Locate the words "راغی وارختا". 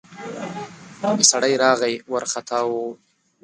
1.63-2.59